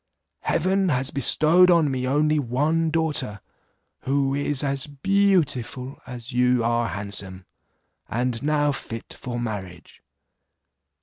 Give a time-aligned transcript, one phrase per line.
[0.39, 3.39] Heaven has bestowed on me only one daughter,
[3.99, 7.45] who is as beautiful as you are handsome,
[8.09, 10.01] and now fit for marriage.